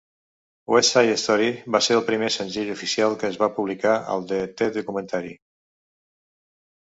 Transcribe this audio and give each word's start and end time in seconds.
"Westside 0.75 1.17
Story" 1.23 1.49
va 1.75 1.81
ser 1.87 1.97
el 1.97 2.01
primer 2.07 2.29
senzill 2.35 2.71
oficial 2.77 3.13
que 3.23 3.29
es 3.33 3.37
va 3.43 3.51
publicar 3.59 3.93
de 4.31 4.39
"The 4.63 4.69
Documentary". 4.79 5.35